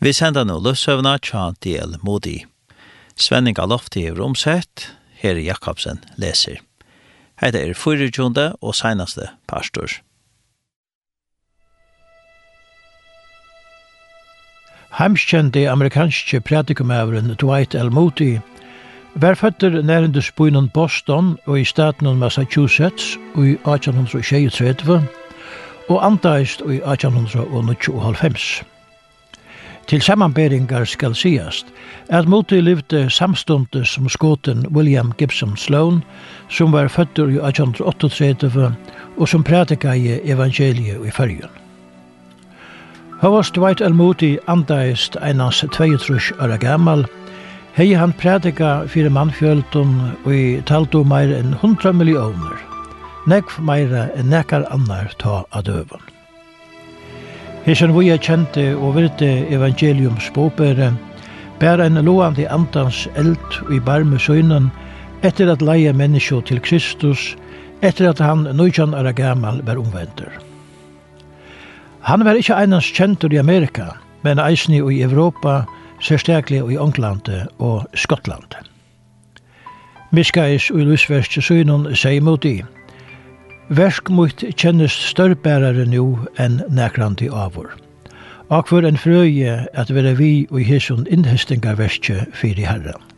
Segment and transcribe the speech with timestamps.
[0.00, 2.38] Vi sender nå løsøvna tja del modi.
[3.20, 4.86] Svenning av lofti er omsett,
[5.20, 6.62] her Jakobsen leser.
[7.42, 8.46] Heide er 24.
[8.60, 9.92] og seinaste pastor.
[14.96, 17.92] Heimskjente amerikanske pratikumæveren Dwight L.
[17.92, 18.38] Moody
[19.14, 25.00] var føtter nærende spøynen Boston og i staten av Massachusetts i 1836
[25.92, 28.62] og antaist i 1895.
[29.90, 31.66] Til sammanberingar skal sigast
[32.14, 36.04] at Moti livde samstundes som skoten William Gibson Sloan,
[36.48, 38.76] som var fødder i 1838
[39.18, 41.50] og som prædika i evangeliet i fyrjun.
[43.20, 43.94] Havast Dwight L.
[43.94, 47.06] Moti andaist einans 22 år gammal,
[47.74, 52.62] hei han prædika fyrir mannfjöldun og i taltu meir enn 100 millioner,
[53.26, 56.19] nekv meira enn nekar annar ta adøvun.
[57.60, 60.94] Hesen vi er kjente og virte evangelium båbere,
[61.60, 64.70] bær en loande andans eld i barme søgnen,
[65.22, 67.36] etter at leie menneskje til Kristus,
[67.84, 70.32] etter at han nøytjan er gammal var omvender.
[72.08, 73.90] Han var ikkje einans kjentur i Amerika,
[74.24, 75.66] men eisni i Europa,
[76.00, 78.56] særstaklig i England og Skottland.
[80.12, 82.62] Miskais og Lusverst søgnen sier mot i,
[83.70, 87.70] Versk mot kjennes størrbærare nu enn nekrandi avur.
[88.50, 93.09] Akvar en frøye at vera vi og hesson innhestinga verskje fyrir herran.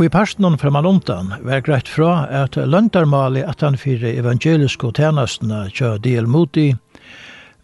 [0.00, 5.66] Og i personen fra Malontan var greit fra at løntarmali at han fire evangeliske tjenestene
[5.76, 6.70] kjø del moti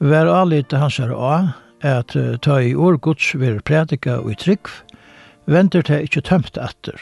[0.04, 2.12] var alit hans her av at
[2.44, 4.68] ta i år gods vir prædika og i trygg
[5.48, 7.00] venter til ikkje tømt etter.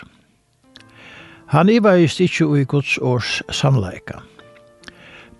[1.51, 4.23] Han ivaist ikkje i gods års sannleika.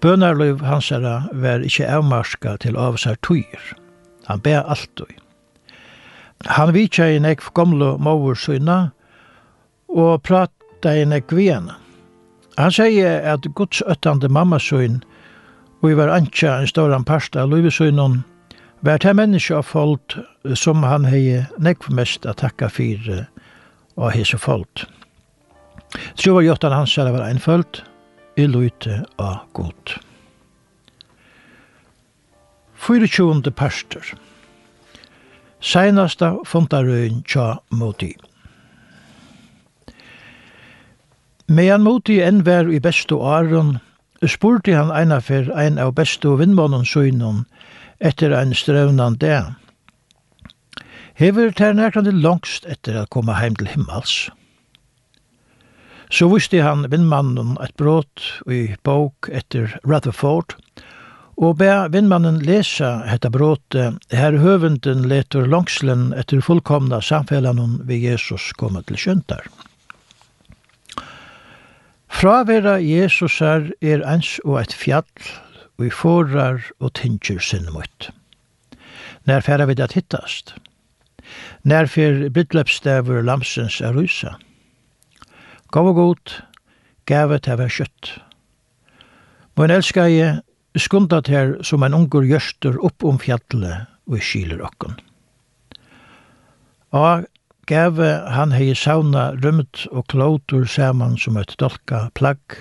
[0.03, 3.63] Bønarløv hans her var ikkje avmarska til avsar tøyer.
[4.27, 5.15] Han ber alltid.
[6.51, 8.91] Han vitsa i nekv gamle mauer søgna,
[9.95, 11.33] og prata i nek.
[12.59, 15.01] Han sier at Guds øttande mammasøyn,
[15.83, 18.23] og i var antja en ståran parsta av Løyvesøynon,
[18.85, 20.17] var til menneske av folk
[20.55, 23.25] som han hei nekv mest a takka fyrir
[23.97, 24.85] av så folk.
[26.19, 27.83] Tro var jottan hans var einfølt,
[28.37, 29.95] i løyte av god.
[32.85, 33.51] 24.
[33.55, 34.15] parster.
[35.61, 38.13] Seinasta fundarøyn tja moti.
[41.47, 43.77] Medan moti enn vær i bestu åren,
[44.25, 47.43] spurte han einafer ein av bestu vindmånen søgnen
[48.01, 49.43] etter ein strøvnan det.
[51.21, 54.31] Hever ter nærkande langst etter å komme heim til himmels.
[56.09, 60.57] Så visste han vindmannen et brot i bok etter Rutherford,
[61.37, 68.53] og be vindmannen lesa hetta brotet her høvenden leter langslen etter fullkomna samfellanon vi Jesus
[68.57, 69.45] komme til skjøntar.
[72.15, 75.09] Fravera Jesusar er eins og eit fjall,
[75.75, 78.13] og i forar og tinger sinnmøtt.
[79.27, 80.55] Nær færa vid at hittast.
[81.67, 84.37] Nær fyr bidløpstæver lamsens er rysa.
[85.75, 86.37] Gav og god,
[87.11, 88.13] gavet hava kjøtt.
[89.59, 90.39] Møn elskar jeg,
[90.79, 94.95] skundat her som en ungur gjørster opp om fjallet og i kyler okken.
[96.95, 97.27] Og
[97.67, 102.59] Gave han hei sauna rømt og klótur saman som et dolka plagg,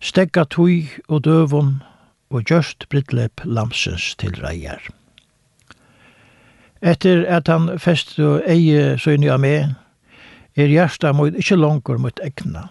[0.00, 1.82] stegga tui og døvun
[2.30, 4.80] og gjørst brittlep lamsens til reier.
[6.80, 9.74] Etter at han festu eie søyni av meg,
[10.56, 12.70] er hjarta mot ikkje langur mot egna.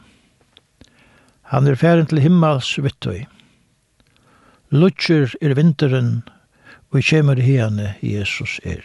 [1.53, 3.27] Han er færen til himmels vittøy.
[4.73, 6.23] Lutsjer er vinteren,
[6.89, 8.81] og kjemur hiane Jesus er.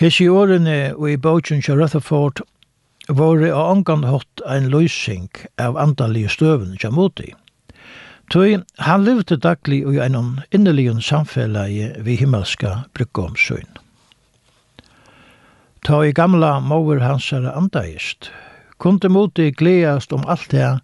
[0.00, 2.38] Hesi årene og i bautjen til Rutherford
[3.12, 5.26] var det av hatt en løsning
[5.60, 7.34] av andalige støven til moti.
[8.32, 13.68] Tøy, han levde daglig i en innelig samfellegi ved himmelska bryggeomsøyn.
[15.84, 18.30] Ta i gamla mover hans er andaist.
[18.78, 20.80] Kunde moti gledast om alt det,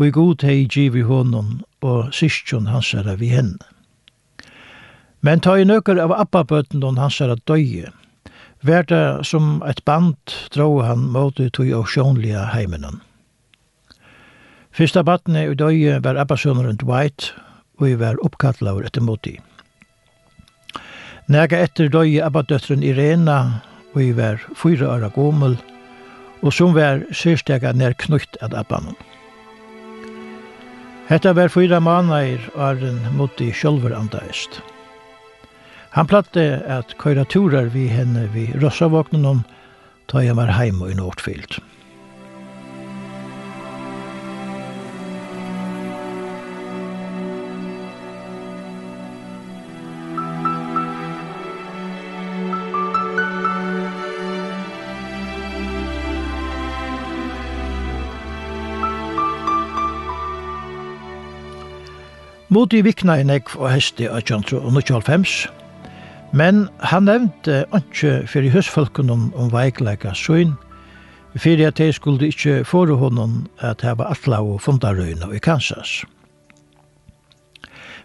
[0.00, 3.60] og i god hei givi honom og sistjon hans er vi henne.
[5.20, 7.92] Men ta i nøkker av appabøtten hans er døye,
[8.60, 10.16] Værda som et band
[10.54, 13.00] dro han mot ut i åsjonlige heimenen.
[14.74, 17.32] Fyrsta battene i døye var Abbasøneren Dwight,
[17.78, 19.36] og jeg var oppkattlaver etter moti.
[21.30, 23.60] Nega etter døye Abbadøtteren Irena,
[23.94, 25.54] og jeg var fyra åra gommel,
[26.42, 28.98] og som var syrstega nær knutt av Abbanon.
[31.08, 34.60] Hetta var fyra manair og er en moti sjølver andaist.
[35.90, 39.42] Han platte at køyra turar vi henne vi røssavåknen om
[40.08, 41.58] ta jeg var heima i Nordfield.
[62.48, 65.57] Mot i vikna i nekv og hesti av 1995,
[66.32, 70.54] Men han nevnte ikke for i høstfolken om, om veikleika søgn,
[71.38, 76.02] for at de skulle ikke fore honom at hava atla og fundarøyna i Kansas.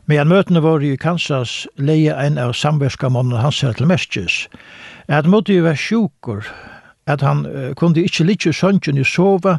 [0.06, 4.48] Medan møtene var i Kansas leie ein av samverskamånen hans her til Mestjes,
[5.08, 6.48] at måtte jo være sjukur,
[7.08, 9.58] at han uh, kunne ikke litje søntjen i sova,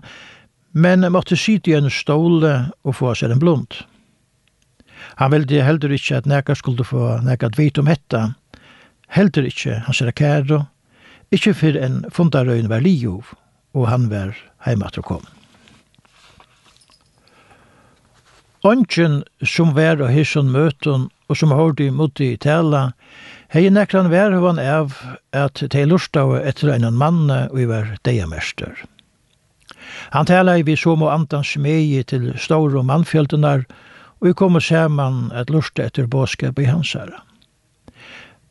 [0.72, 3.84] men måtte sitte i en ståle og få seg en blund.
[5.20, 8.34] Han ville heller ikke at neka skulle få neka vite om hetta,
[9.14, 10.64] heldur ikkje hans kæro,
[11.34, 13.34] ikkje fyrr enn fundarøyen var liov,
[13.74, 14.34] og han var
[14.66, 15.24] heimat og kom.
[18.64, 22.94] Ongen som var og hisson møten, og som hårdi mot i tala,
[23.52, 24.96] hei nekran verhovan av
[25.36, 28.72] at de lustave etter en mann og i var deiamester.
[30.16, 33.64] Han tala i vi som og andan smegi til store mannfjöldunar,
[34.20, 37.23] og vi kommer saman at lusta etter båskap i hansara.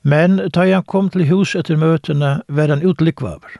[0.03, 3.59] Men da han kom til hus etter møtene, var han utlikvaver.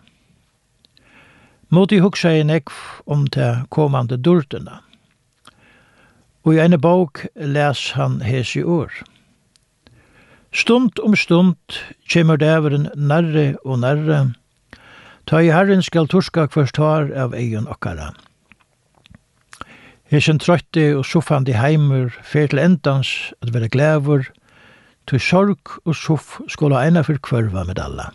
[1.74, 2.76] Moti hugsa i nekv
[3.10, 4.82] om de komande durtene.
[6.44, 8.92] Og i ene bok les han hes i år.
[10.54, 11.80] Stund om stund
[12.14, 14.34] kommer dæveren nærre og nærre,
[15.26, 18.12] ta i herren skal torska kvart har av egen okkara.
[20.12, 24.28] Hesen trøytte og soffande heimur fer til endans at være glæver,
[25.08, 28.12] til sorg og suff skulle eina for kvørva med alla.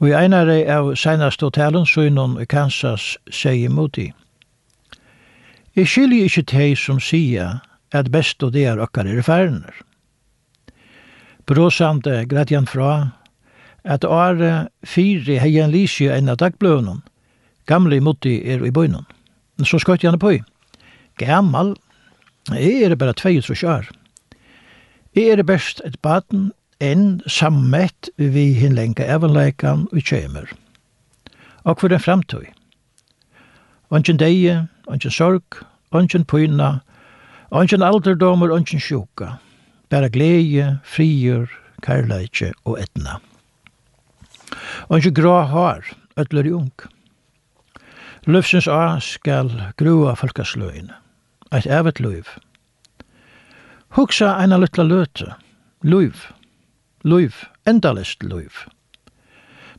[0.00, 4.10] Og i einare av seinaste hotellen søgnon i Kansas sier moti.
[4.10, 4.12] i.
[5.74, 7.60] Jeg skiljer ikke som sier
[7.90, 9.74] at best og det er okkar er færner.
[11.46, 13.10] Bråsande grad han fra
[13.84, 17.02] at åre fire hei en lysje enn av dagbløvnen.
[17.66, 19.02] Gamle moti er i bøynen.
[19.64, 20.42] Så skøyt han på i.
[21.18, 21.74] Gammal,
[22.54, 23.90] jeg er bare 22 år.
[25.14, 26.48] Jeg er best et baden
[26.82, 30.48] enn sammett vi hin lenka evanleikan vi kjøymer.
[31.62, 32.48] Og for en framtøy.
[33.94, 34.56] Ongen deie,
[34.90, 35.60] ongen sorg,
[35.94, 36.80] ongen pyna,
[37.54, 39.36] ongen alderdommer, ongen sjuka.
[39.86, 41.46] Bæra gleie, frier,
[41.86, 43.20] kærleitje og etna.
[44.90, 45.86] Ongen grå har,
[46.18, 46.88] ötler i ung.
[48.26, 50.98] Løfsens a skal grua folkasløyne.
[51.54, 52.34] Eit evet løyv.
[53.94, 55.34] Hugsa eina lutla løte.
[55.82, 56.26] Luiv.
[57.04, 57.44] Luiv.
[57.66, 58.64] Endalest luiv.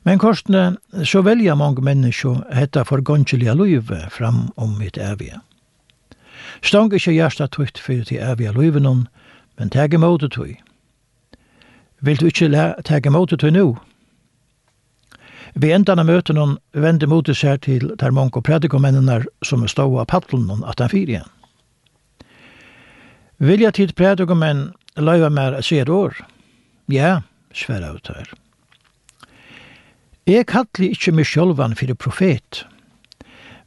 [0.04, 5.42] Men kostne, så velja mange menneskje hetta for forgåndselige luive fram om mitt evige.
[6.64, 9.08] Stong ikkje hjersta tutt fyrir til evige luivenon,
[9.60, 10.56] men teg imot tui.
[12.00, 13.76] Vil du ikkje teg imot tui nu?
[15.56, 20.08] Vi endan av møten hon vende mot seg til der mange predikomennene som stå av
[20.08, 21.35] paddelen at han fyrir igjen.
[23.38, 24.62] Vilja tid prædugum en
[24.96, 26.16] løyva mer sier år?
[26.88, 27.22] Ja,
[27.54, 28.30] sverra ut her.
[30.26, 32.64] Jeg kalli ikkje meg sjølvan fyrir profet,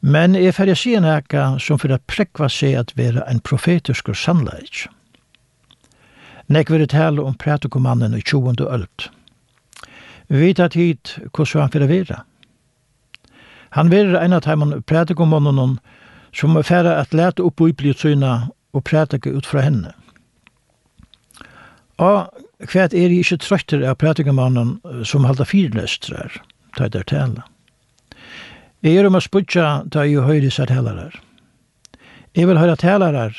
[0.01, 4.87] men jeg færre sier nekka som fyrir at prekva seg at vera en profetisk sannleik.
[6.49, 8.65] Nek veri tale om prædugumannen i 20.
[8.65, 9.11] öld.
[10.29, 10.99] Vita tid
[11.29, 12.25] hvordan han fyrir vera.
[13.77, 15.79] Han verir ein av teimen prædugumannen
[16.33, 17.93] som færa at leta opp i bli
[18.79, 19.93] og prædike ut fra henne.
[21.99, 22.31] Og
[22.71, 26.39] hva er jeg ikke trøytter av prætikamannen som halda fyrløstrar,
[26.79, 27.47] ta det tala.
[28.83, 31.17] Jeg er om å spudja da jeg høyre seg talarar.
[32.39, 33.31] Jeg vil høre talere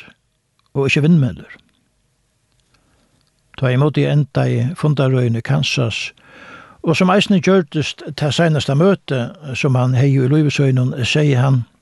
[0.75, 1.51] og ikke vindmøller.
[3.59, 6.09] Ta imot i enda i fundarøyene Kansas,
[6.83, 11.63] og som eisne gjørtest til seneste møte som han hei i Løyvesøynen, sier han–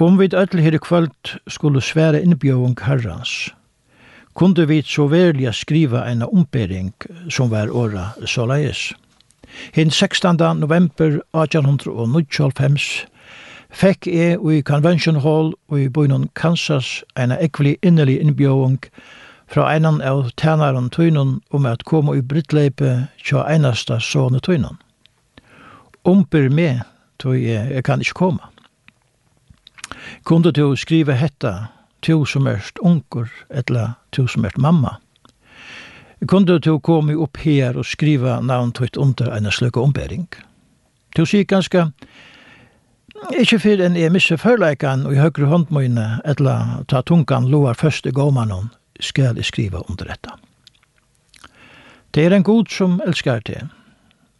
[0.00, 3.54] Om vi ætl her i kvöld skulle svære innbjøvung herrans,
[4.34, 6.94] kunde vi så verlige skriva en ombering
[7.28, 8.94] som var åra såleis.
[9.74, 10.36] Hinn 16.
[10.56, 13.06] november 1895
[13.70, 18.78] fekk jeg i Convention Hall i bøynen Kansas en ekvelig innelig innbjøvung
[19.52, 24.80] fra einan av tænaren tøynen om at komme i brittleipe tja einasta såne tøynen.
[26.04, 26.80] Omper med,
[27.18, 28.40] tøy jeg, jeg kan ikke komme.
[30.24, 31.68] Kunde du skriva hetta,
[32.00, 34.96] tu som erst onkur, etla tu som erst mamma?
[36.28, 40.26] Kunde du komi upp her og skriva navn tøyt under en sløkke ombering?
[41.16, 41.86] Tu sier ganske,
[43.34, 48.12] ikkje fyrir enn jeg misse førleikan og i høyre håndmøyne etla ta tungan loar første
[48.12, 48.70] gåmanon
[49.00, 50.36] skal jeg skriva under detta.
[52.10, 53.68] Det er en god som elskar til,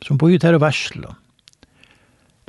[0.05, 1.15] som bor her i Varslo.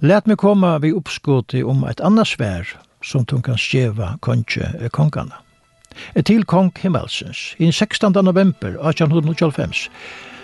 [0.01, 2.65] Læt meg komme vi oppskåte om et annars vær
[3.03, 5.35] som de kan skjeva konge kongene.
[6.15, 8.13] Et til kong himmelsens, i 16.
[8.23, 9.89] november 1895,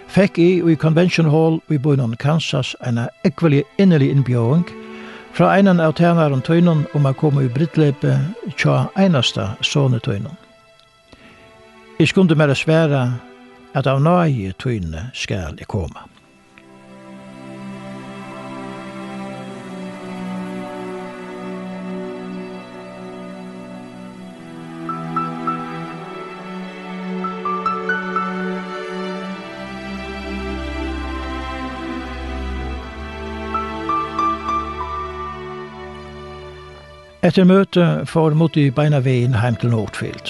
[0.08, 4.66] fekk i i Convention Hall i Boynon, Kansas, en ekvelig innelig innbjøring
[5.34, 8.18] fra einen av tænaren tøynen om å komme i brittlepe
[8.58, 10.34] tja einasta sånne tøynen.
[12.00, 13.04] Jeg skulle mer svære
[13.74, 16.17] at av nøye tøyne skal jeg komme.
[37.28, 40.30] Etter møte får Mutti beina veien heim til Nordfield.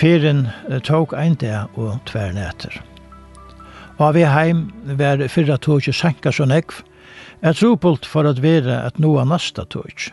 [0.00, 0.46] Ferien
[0.88, 2.78] tok ein dag og tver nætter.
[4.00, 6.80] Og vi heim var fyrra tog sanka så nekv,
[7.44, 10.08] er trupult for at vera at noa nasta tog.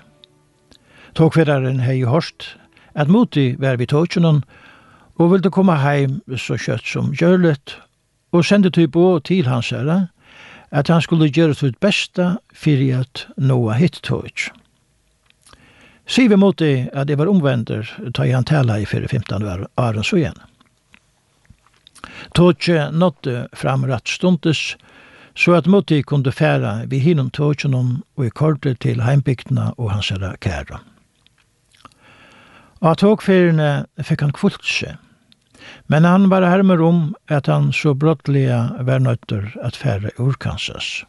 [1.15, 2.57] Togfyraren hei hårst,
[2.93, 7.77] at Mutti var vi togjen og ville komme heim så kjøtt som gjørlet,
[8.35, 10.09] og sende tog på til hans herre,
[10.71, 14.51] at han skulle gjøre sitt besta fyrir at noa hitt tog.
[16.08, 20.03] Siv mot det at det var omvender, ta i han tala i 4-15 år åren
[20.03, 20.39] så igjen.
[22.36, 24.77] Tåtje nådde fram rattstundes,
[25.36, 29.91] så at mot det kunde færa vi hinnom tåtjenom og i kortet til heimbygdena og
[29.91, 30.81] hans herra kæra.
[32.81, 34.96] Av tågferiene fikk han kvultse,
[35.88, 41.03] men han var hermer rom at han så brottliga var nøytter at færa urkansas.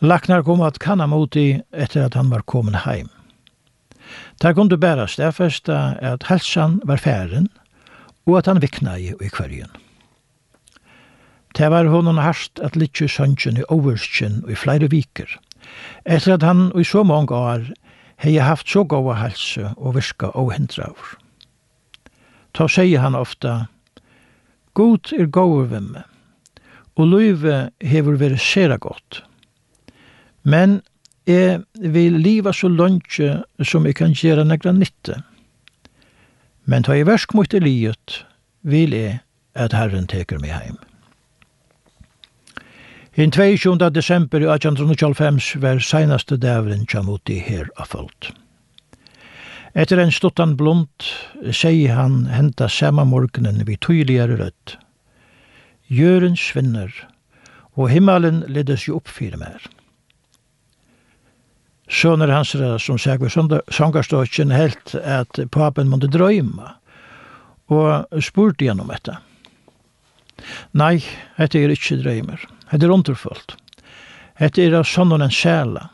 [0.00, 3.10] Laknar kom at kanna mot i etter at han var kommet heim.
[4.40, 7.50] Der kunne bæra stedfesta at helsan var færen,
[8.26, 9.68] og at han vikna i i kvarjen.
[11.56, 15.28] Det var honom harst at litje sønnsjen i overskjen og i flere viker,
[16.06, 17.68] etter at han i så mange år
[18.24, 21.16] hei haft så gåa helse og virka avhendraur.
[22.54, 23.66] Ta sier han ofta,
[24.74, 26.04] God er gåa vimme,
[26.96, 29.24] og løyve hever veri sera godt,
[30.42, 30.80] Men
[31.26, 33.32] jeg vil liva så lunge
[33.62, 35.20] som jeg kan gjøre nekla nytte.
[36.64, 38.22] Men ta i versk mot det livet,
[38.62, 39.20] vil jeg
[39.54, 40.78] at Herren teker meg heim.
[43.16, 43.90] Den 22.
[43.90, 48.30] desember 1825 var seinaste dævren kjamuti her affald.
[49.74, 51.08] Etter en stuttan blunt
[51.54, 54.78] sier han henta samme morgenen vi tydeligere rødt.
[55.90, 56.90] Gjøren svinner,
[57.74, 59.58] og himmelen ledes jo opp fire mer.
[61.90, 62.54] Sønner hans
[62.84, 63.32] som seg ved
[63.74, 66.76] sangarstøkken helt at papen måtte drøyma
[67.70, 69.16] og spurte gjennom dette.
[70.70, 71.00] Nei,
[71.36, 72.46] dette er ikke drøymer.
[72.70, 73.56] Dette er underfullt.
[74.38, 75.88] Dette er av sånnen en sjæla.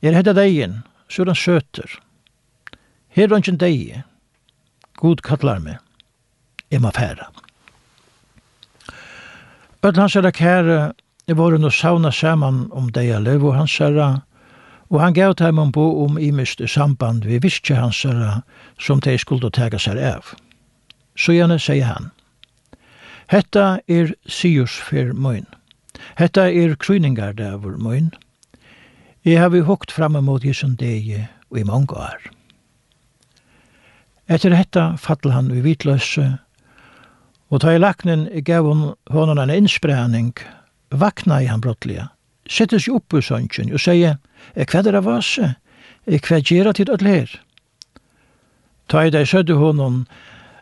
[0.00, 1.98] Er dette degen, så er den søter.
[3.10, 4.02] Her er ikke en deg.
[5.00, 5.80] God kattlar meg.
[6.70, 7.30] Jeg må færa.
[9.80, 10.92] Ødland hans er kære,
[11.26, 13.96] jeg var nå sauna saman om deg jeg lev, og hans er
[14.90, 18.42] Og han gav dem om bo om i i samband vi viske hansara
[18.78, 20.34] som de skulle tega seg av.
[21.16, 22.10] Så gjerne sier han,
[23.30, 25.46] Hetta er sius fyr møyn.
[26.18, 28.10] Hetta er kryningar davur møyn.
[29.24, 32.30] Jeg har vi hukt fram mot jesum degi og i mange år.
[34.30, 36.38] Etter hetta fattel han vi vitløse,
[37.50, 40.32] og ta i laknen gav hon honom en innsprening,
[40.90, 42.08] vakna i han brottliga,
[42.46, 44.18] settes jo oppe i sønnsyn og sier,
[44.54, 45.38] hva er det av oss?
[46.06, 47.34] Hva gjør det til alle her?
[48.90, 50.04] Ta i deg sødde honom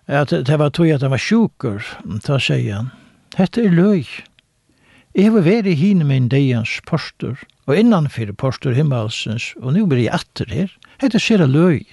[0.09, 1.85] at det var tog at han var sjukur,
[2.25, 2.91] ta sier han.
[3.37, 4.05] Hette er løy.
[5.17, 10.05] Jeg har vært i hine min deians postur, og innanfyr postur himmelsens, og nu blir
[10.05, 10.75] jeg atter her.
[11.01, 11.85] Hette ser løy.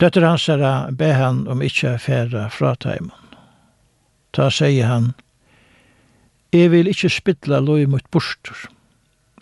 [0.00, 3.14] Døtter hans er be han om ikkje færa fra teimen.
[4.32, 5.14] Ta sier han,
[6.52, 8.56] Jeg vil ikkje spittla løy mot bostur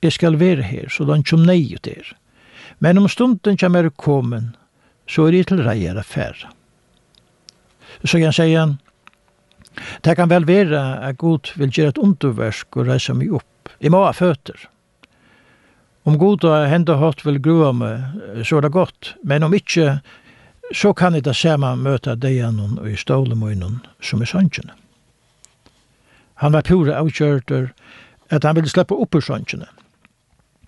[0.04, 2.12] jeg skal være her, så den kjom nei ut er.
[2.78, 4.54] Men om stunden kjem er komen,
[5.08, 6.36] så er jeg til reier affær.
[8.04, 8.78] Så kan jeg han,
[10.02, 13.72] det kan vel være at Gud vil gjøre et underversk og reise meg opp.
[13.80, 14.68] Jeg må ha føtter.
[16.04, 18.04] Om Gud har hendet hatt vil grua meg,
[18.44, 19.14] så er det godt.
[19.24, 20.00] Men om ikke,
[20.72, 24.76] så kan jeg da se meg møte deg og i stålemøynen som er sannsjene.
[26.42, 27.70] Han var pure avkjørter,
[28.30, 29.24] at han ville slippe opp ur.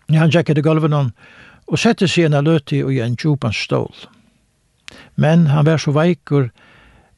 [0.06, 4.06] Ja, han tjekket i gulven og sette seg en løti og i en djupans stål.
[5.18, 6.50] Men han var så veikur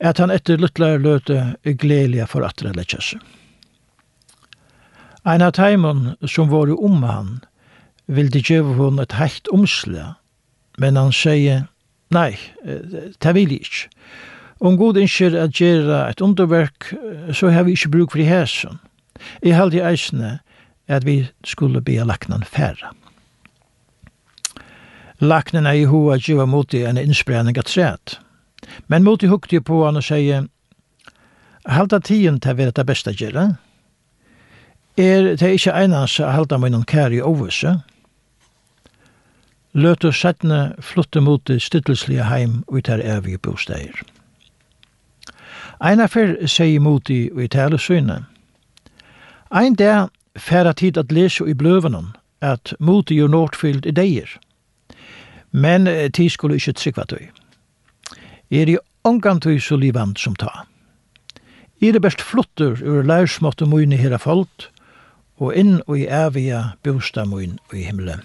[0.00, 3.18] at han etter luttlar løte er gledelig for at det lekkjesse.
[5.28, 7.40] Ein av teimen som var om han
[8.06, 10.14] ville gjøre hun et heilt omslag,
[10.78, 11.66] men han sier
[12.14, 13.88] nei, det vil jeg ikke.
[14.58, 16.88] Om god innskjer at gjøre et underverk,
[17.36, 18.80] så har vi ikke bruk for hesen.
[19.42, 20.38] Jeg held i eisene
[20.88, 22.92] at vi skulle be laknan færa.
[25.20, 28.18] Laknen er i hoa djuva moti en innsprenning av træt.
[28.86, 30.46] Men moti hukte på han og sier,
[31.66, 33.48] halda tiden til å være det beste gjerra,
[34.96, 37.80] er det ikke einans å halda meg noen kær i ovese,
[39.74, 44.00] løt oss settene flotte mot det stittelslige heim og ut evige bosteier.
[45.78, 48.24] Einar fyr sier moti og i tale syne,
[49.50, 53.48] Ein der færa tid at lesa i bløvenen, at mot jo
[53.84, 54.38] i deir.
[55.52, 57.28] Men tid skulle ikkje trykva tøy.
[58.50, 60.66] Er i ångantøy så livant som ta.
[61.82, 64.68] Er det best flottur ur lærsmått og møyne hera folk,
[65.38, 68.22] og inn og i evige bostamøyn og i himmelen.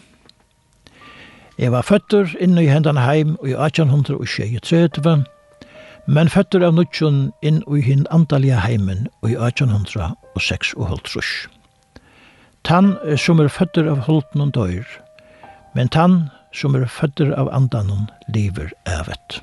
[1.58, 5.24] Jeg var føtter inn i hendan heim og i 1837,
[6.08, 11.14] men føtter av nutjon inn i hinn antallige heimen og i 1806 og holdt
[12.64, 14.88] Tann som er føtter av holden og døyr,
[15.76, 19.42] men tann som er føtter av andanon lever evet.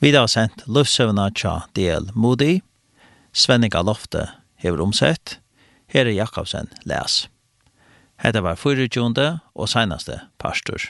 [0.00, 2.62] Vi har sendt løvsøvna tja DL Moody,
[3.36, 5.34] Svenning Lofte hever omsett,
[5.92, 7.26] her er Jakobsen les.
[8.24, 9.26] Hetta var 24.
[9.52, 10.88] og seinaste pastor.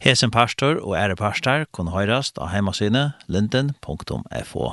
[0.00, 4.72] Hesen pastor og ære pastor kun høyrast av heimasine linden.fo.